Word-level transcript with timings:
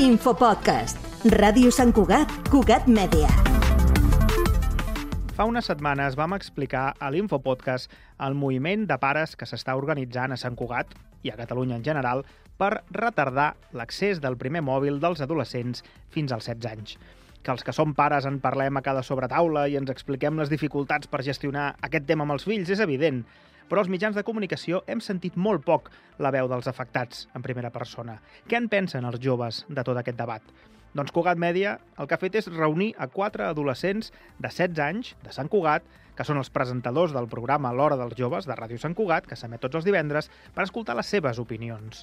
Infopodcast. 0.00 0.96
Ràdio 1.28 1.68
Sant 1.68 1.90
Cugat, 1.92 2.30
Cugat 2.48 2.86
Mèdia. 2.88 3.28
Fa 5.36 5.44
unes 5.44 5.66
setmanes 5.68 6.14
vam 6.16 6.32
explicar 6.32 6.94
a 6.96 7.10
l'Infopodcast 7.12 7.92
el 8.24 8.32
moviment 8.32 8.86
de 8.88 8.96
pares 9.02 9.36
que 9.36 9.44
s'està 9.44 9.74
organitzant 9.76 10.32
a 10.32 10.38
Sant 10.40 10.56
Cugat 10.56 10.94
i 11.20 11.28
a 11.28 11.36
Catalunya 11.36 11.76
en 11.76 11.84
general 11.84 12.24
per 12.56 12.70
retardar 12.96 13.50
l'accés 13.76 14.24
del 14.24 14.38
primer 14.40 14.64
mòbil 14.64 14.96
dels 15.04 15.20
adolescents 15.20 15.84
fins 16.08 16.32
als 16.32 16.48
16 16.48 16.70
anys. 16.72 16.96
Que 17.44 17.52
els 17.52 17.66
que 17.66 17.76
som 17.76 17.92
pares 17.92 18.24
en 18.24 18.40
parlem 18.40 18.80
a 18.80 18.84
cada 18.86 19.04
sobretaula 19.04 19.66
i 19.68 19.76
ens 19.76 19.92
expliquem 19.92 20.40
les 20.40 20.48
dificultats 20.48 21.12
per 21.12 21.20
gestionar 21.28 21.74
aquest 21.84 22.08
tema 22.08 22.24
amb 22.24 22.38
els 22.38 22.48
fills 22.48 22.72
és 22.72 22.80
evident, 22.80 23.20
però 23.70 23.84
els 23.84 23.90
mitjans 23.92 24.18
de 24.18 24.26
comunicació 24.26 24.82
hem 24.90 25.00
sentit 25.00 25.38
molt 25.38 25.62
poc 25.64 25.88
la 26.18 26.32
veu 26.34 26.50
dels 26.50 26.66
afectats 26.66 27.28
en 27.38 27.46
primera 27.46 27.70
persona. 27.70 28.18
Què 28.50 28.58
en 28.58 28.68
pensen 28.68 29.06
els 29.06 29.22
joves 29.22 29.64
de 29.68 29.86
tot 29.86 30.00
aquest 30.00 30.18
debat? 30.18 30.42
Doncs 30.90 31.14
Cugat 31.14 31.38
Mèdia 31.38 31.76
el 32.02 32.08
que 32.10 32.16
ha 32.16 32.20
fet 32.20 32.40
és 32.40 32.50
reunir 32.50 32.90
a 32.98 33.06
quatre 33.06 33.46
adolescents 33.46 34.10
de 34.10 34.50
16 34.50 34.82
anys 34.88 35.12
de 35.22 35.34
Sant 35.36 35.48
Cugat, 35.48 35.86
que 36.18 36.26
són 36.26 36.40
els 36.40 36.50
presentadors 36.50 37.14
del 37.14 37.30
programa 37.30 37.70
L'Hora 37.72 37.96
dels 37.96 38.18
Joves 38.18 38.50
de 38.50 38.56
Ràdio 38.58 38.80
Sant 38.82 38.96
Cugat, 38.98 39.28
que 39.30 39.38
s'emet 39.38 39.62
tots 39.62 39.78
els 39.78 39.86
divendres, 39.86 40.28
per 40.52 40.66
escoltar 40.66 40.98
les 40.98 41.08
seves 41.14 41.38
opinions. 41.38 42.02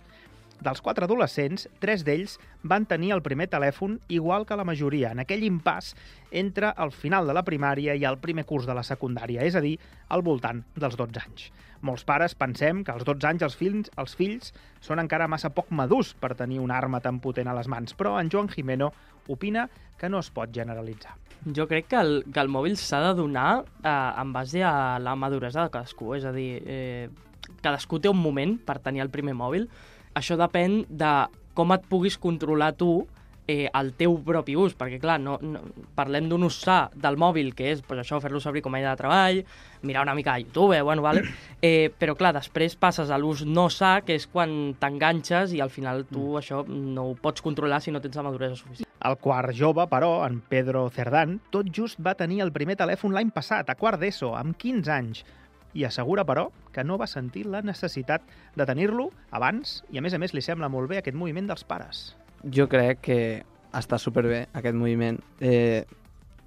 Dels 0.57 0.81
quatre 0.81 1.05
adolescents, 1.05 1.67
tres 1.77 2.01
d'ells 2.05 2.37
van 2.65 2.87
tenir 2.89 3.11
el 3.13 3.21
primer 3.21 3.45
telèfon 3.51 3.99
igual 4.09 4.45
que 4.49 4.57
la 4.57 4.65
majoria, 4.65 5.11
en 5.13 5.21
aquell 5.21 5.45
impàs 5.45 5.93
entre 6.31 6.71
el 6.81 6.91
final 6.91 7.29
de 7.29 7.35
la 7.37 7.45
primària 7.45 7.93
i 7.93 8.05
el 8.09 8.17
primer 8.17 8.47
curs 8.49 8.65
de 8.65 8.73
la 8.73 8.83
secundària, 8.83 9.45
és 9.45 9.55
a 9.55 9.61
dir, 9.61 9.75
al 10.09 10.25
voltant 10.25 10.63
dels 10.75 10.97
12 10.97 11.21
anys. 11.21 11.51
Molts 11.85 12.07
pares 12.09 12.33
pensem 12.33 12.81
que 12.83 12.91
als 12.91 13.05
12 13.05 13.27
anys 13.29 13.45
els 13.45 13.57
fills, 13.59 13.91
els 14.01 14.15
fills 14.17 14.49
són 14.81 14.97
encara 15.03 15.29
massa 15.29 15.53
poc 15.53 15.69
madurs 15.69 16.15
per 16.17 16.33
tenir 16.39 16.57
una 16.63 16.77
arma 16.81 17.03
tan 17.05 17.19
potent 17.21 17.51
a 17.51 17.55
les 17.57 17.69
mans, 17.69 17.93
però 17.93 18.15
en 18.17 18.31
Joan 18.33 18.49
Jimeno 18.49 18.89
opina 19.29 19.67
que 19.97 20.09
no 20.09 20.23
es 20.23 20.31
pot 20.33 20.49
generalitzar. 20.53 21.13
Jo 21.53 21.67
crec 21.69 21.91
que 21.91 21.99
el, 22.01 22.23
que 22.33 22.41
el 22.41 22.49
mòbil 22.49 22.77
s'ha 22.81 23.03
de 23.05 23.13
donar 23.19 23.61
eh, 23.61 23.93
en 23.93 24.33
base 24.33 24.63
a 24.65 24.97
la 24.99 25.13
maduresa 25.15 25.67
de 25.67 25.73
cadascú, 25.73 26.15
és 26.17 26.25
a 26.25 26.33
dir, 26.33 26.63
eh, 26.65 27.09
cadascú 27.61 28.01
té 28.01 28.09
un 28.09 28.17
moment 28.17 28.57
per 28.57 28.79
tenir 28.81 29.05
el 29.05 29.13
primer 29.13 29.37
mòbil, 29.37 29.69
això 30.17 30.37
depèn 30.39 30.83
de 30.89 31.13
com 31.57 31.73
et 31.73 31.85
puguis 31.89 32.17
controlar 32.21 32.73
tu 32.77 33.05
eh, 33.47 33.69
el 33.73 33.93
teu 33.97 34.17
propi 34.27 34.57
ús, 34.59 34.75
perquè 34.77 34.99
clar, 35.01 35.17
no, 35.23 35.37
no, 35.41 35.61
parlem 35.97 36.27
d'un 36.29 36.43
ús 36.45 36.59
sa 36.61 36.77
del 36.93 37.17
mòbil, 37.19 37.53
que 37.57 37.71
és 37.71 37.81
pues, 37.85 38.01
això, 38.03 38.19
fer-lo 38.21 38.41
servir 38.43 38.61
com 38.65 38.75
a 38.75 38.81
eina 38.81 38.91
de 38.91 38.99
treball, 38.99 39.39
mirar 39.87 40.03
una 40.05 40.15
mica 40.17 40.35
a 40.35 40.41
YouTube, 40.43 40.75
eh, 40.75 40.83
bueno, 40.83 41.01
vale? 41.05 41.23
eh, 41.61 41.89
però 41.97 42.17
clar, 42.19 42.33
després 42.37 42.75
passes 42.75 43.09
a 43.09 43.17
l'ús 43.17 43.45
no 43.47 43.69
sa, 43.73 44.01
que 44.05 44.19
és 44.19 44.27
quan 44.29 44.75
t'enganxes 44.79 45.55
i 45.55 45.63
al 45.63 45.71
final 45.73 46.03
tu 46.11 46.33
mm. 46.33 46.41
això 46.41 46.61
no 46.67 47.07
ho 47.11 47.15
pots 47.15 47.45
controlar 47.45 47.79
si 47.81 47.95
no 47.95 48.03
tens 48.03 48.19
la 48.19 48.27
maduresa 48.27 48.59
suficient. 48.59 48.91
El 49.07 49.17
quart 49.21 49.53
jove, 49.55 49.85
però, 49.89 50.11
en 50.27 50.41
Pedro 50.51 50.87
Cerdán, 50.93 51.37
tot 51.53 51.69
just 51.73 52.01
va 52.03 52.17
tenir 52.19 52.41
el 52.43 52.51
primer 52.51 52.75
telèfon 52.77 53.15
l'any 53.15 53.31
passat, 53.31 53.69
a 53.69 53.77
quart 53.79 54.01
d'ESO, 54.01 54.33
amb 54.35 54.57
15 54.59 54.93
anys, 54.93 55.23
i 55.77 55.85
assegura, 55.85 56.25
però, 56.25 56.47
que 56.73 56.83
no 56.83 56.97
va 56.97 57.07
sentir 57.07 57.45
la 57.45 57.61
necessitat 57.61 58.25
de 58.57 58.65
tenir-lo 58.65 59.11
abans 59.31 59.81
i, 59.91 59.99
a 59.99 60.01
més 60.01 60.15
a 60.17 60.21
més, 60.21 60.33
li 60.33 60.41
sembla 60.41 60.71
molt 60.73 60.89
bé 60.89 61.01
aquest 61.01 61.17
moviment 61.17 61.49
dels 61.49 61.63
pares. 61.67 62.09
Jo 62.43 62.65
crec 62.71 63.03
que 63.05 63.19
està 63.77 63.99
superbé 64.01 64.47
aquest 64.57 64.75
moviment. 64.77 65.19
Eh, 65.39 65.85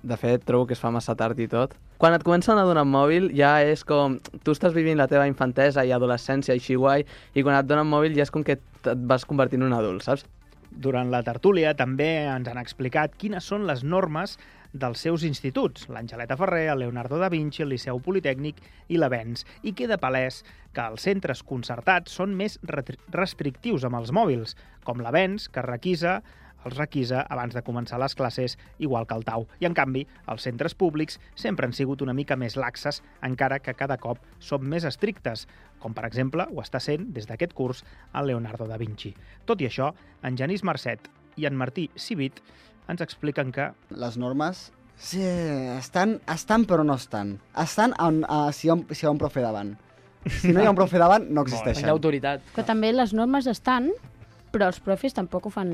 de 0.03 0.17
fet, 0.17 0.43
trobo 0.49 0.67
que 0.67 0.75
es 0.75 0.83
fa 0.83 0.91
massa 0.91 1.15
tard 1.15 1.39
i 1.39 1.47
tot. 1.51 1.77
Quan 2.01 2.15
et 2.17 2.25
comencen 2.25 2.57
a 2.57 2.65
donar 2.65 2.87
mòbil 2.89 3.29
ja 3.37 3.59
és 3.61 3.85
com... 3.85 4.17
Tu 4.43 4.55
estàs 4.57 4.73
vivint 4.73 4.97
la 4.97 5.09
teva 5.11 5.27
infantesa 5.29 5.85
i 5.85 5.93
adolescència 5.93 6.57
així 6.57 6.79
guai 6.81 7.05
i 7.05 7.45
quan 7.45 7.59
et 7.59 7.69
donen 7.69 7.91
mòbil 7.91 8.17
ja 8.17 8.25
és 8.25 8.33
com 8.33 8.45
que 8.47 8.57
et 8.57 8.93
vas 9.05 9.27
convertint 9.29 9.61
en 9.61 9.69
un 9.69 9.77
adult, 9.77 10.07
saps? 10.07 10.25
Durant 10.71 11.11
la 11.11 11.25
tertúlia 11.27 11.75
també 11.75 12.09
ens 12.31 12.49
han 12.49 12.59
explicat 12.61 13.17
quines 13.19 13.45
són 13.45 13.67
les 13.67 13.83
normes 13.83 14.37
dels 14.73 15.03
seus 15.03 15.25
instituts, 15.27 15.89
l'Angeleta 15.91 16.37
Ferrer, 16.39 16.69
el 16.71 16.85
Leonardo 16.85 17.19
da 17.19 17.29
Vinci, 17.29 17.65
el 17.65 17.73
Liceu 17.75 17.99
Politécnic 18.01 18.61
i 18.89 19.01
l'Avenç, 19.01 19.43
i 19.67 19.75
queda 19.75 19.99
palès 19.99 20.45
que 20.73 20.85
els 20.87 21.03
centres 21.03 21.43
concertats 21.43 22.15
són 22.15 22.37
més 22.39 22.61
restrictius 22.63 23.85
amb 23.85 23.99
els 23.99 24.13
mòbils, 24.15 24.55
com 24.87 25.03
l'Avenç, 25.03 25.49
que 25.51 25.67
requisa 25.67 26.21
els 26.65 26.77
requisa 26.77 27.25
abans 27.29 27.55
de 27.57 27.63
començar 27.67 28.01
les 28.01 28.15
classes, 28.15 28.57
igual 28.79 29.07
que 29.07 29.17
el 29.17 29.25
Tau. 29.25 29.47
I, 29.61 29.67
en 29.69 29.77
canvi, 29.77 30.07
els 30.31 30.47
centres 30.47 30.75
públics 30.75 31.21
sempre 31.35 31.67
han 31.67 31.77
sigut 31.77 32.03
una 32.03 32.15
mica 32.17 32.37
més 32.37 32.57
laxes, 32.61 33.03
encara 33.27 33.61
que 33.61 33.77
cada 33.79 33.99
cop 34.01 34.21
som 34.39 34.65
més 34.65 34.87
estrictes, 34.89 35.47
com 35.81 35.95
per 35.97 36.07
exemple 36.09 36.47
ho 36.51 36.61
està 36.63 36.81
sent 36.83 37.11
des 37.15 37.29
d'aquest 37.29 37.55
curs 37.57 37.85
el 38.15 38.31
Leonardo 38.33 38.69
da 38.69 38.79
Vinci. 38.81 39.15
Tot 39.47 39.61
i 39.61 39.71
això, 39.71 39.93
en 40.23 40.37
Genís 40.37 40.65
Marcet 40.65 41.09
i 41.41 41.47
en 41.49 41.57
Martí 41.57 41.89
Civit 41.97 42.43
ens 42.91 43.01
expliquen 43.05 43.53
que... 43.55 43.71
Les 43.91 44.17
normes 44.21 44.69
sí, 45.01 45.23
estan, 45.79 46.19
estan 46.31 46.67
però 46.69 46.85
no 46.85 46.99
estan. 47.01 47.39
Estan 47.59 47.95
on, 48.03 48.25
uh, 48.27 48.51
si, 48.53 48.69
hi 48.69 48.73
ha 48.73 48.77
un, 48.77 48.85
si 48.91 49.07
hi 49.07 49.09
ha 49.09 49.15
un 49.15 49.21
profe 49.23 49.45
davant. 49.45 49.77
Si 50.29 50.53
no 50.53 50.61
hi 50.61 50.67
ha 50.69 50.73
un 50.75 50.77
profe 50.77 51.01
davant, 51.01 51.25
no 51.33 51.47
existeixen. 51.47 51.87
L'autoritat. 51.89 52.43
Que 52.53 52.65
també 52.69 52.91
les 52.93 53.15
normes 53.17 53.47
estan, 53.49 53.89
però 54.53 54.71
els 54.71 54.81
profes 54.85 55.17
tampoc 55.17 55.47
ho 55.47 55.55
fan, 55.55 55.71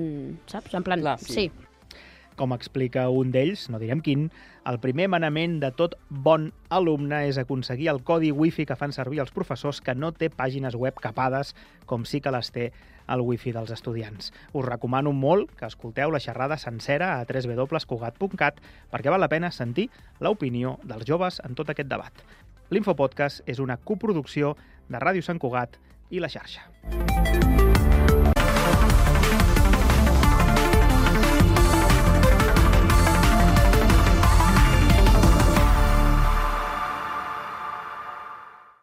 saps? 0.51 0.75
En 0.75 0.85
plan, 0.87 1.03
Clar, 1.03 1.19
sí. 1.23 1.51
Com 2.37 2.53
explica 2.53 3.07
un 3.09 3.31
d'ells, 3.33 3.71
no 3.73 3.79
direm 3.81 4.03
quin, 4.05 4.27
el 4.69 4.77
primer 4.83 5.07
manament 5.09 5.55
de 5.63 5.71
tot 5.73 5.95
bon 6.11 6.51
alumne 6.69 7.23
és 7.31 7.39
aconseguir 7.41 7.89
el 7.89 8.03
codi 8.05 8.29
wifi 8.29 8.67
que 8.69 8.77
fan 8.77 8.93
servir 8.93 9.23
els 9.25 9.33
professors 9.33 9.81
que 9.81 9.95
no 9.97 10.13
té 10.13 10.29
pàgines 10.29 10.77
web 10.77 11.01
capades, 11.01 11.55
com 11.89 12.05
sí 12.05 12.21
que 12.21 12.35
les 12.35 12.53
té 12.53 12.67
el 13.09 13.23
wifi 13.25 13.55
dels 13.57 13.73
estudiants. 13.73 14.33
Us 14.53 14.67
recomano 14.67 15.15
molt 15.17 15.55
que 15.57 15.69
escolteu 15.71 16.13
la 16.13 16.21
xerrada 16.21 16.59
sencera 16.61 17.15
a 17.17 17.25
www.cugat.cat 17.25 18.61
perquè 18.93 19.15
val 19.15 19.23
la 19.25 19.33
pena 19.33 19.53
sentir 19.55 19.89
l'opinió 20.21 20.77
dels 20.85 21.09
joves 21.09 21.41
en 21.47 21.57
tot 21.57 21.73
aquest 21.73 21.89
debat. 21.89 22.13
L'Infopodcast 22.69 23.47
és 23.47 23.63
una 23.63 23.79
coproducció 23.79 24.57
de 24.91 25.01
Ràdio 25.01 25.23
Sant 25.23 25.41
Cugat 25.41 25.79
i 26.11 26.21
la 26.21 26.29
xarxa. 26.29 26.67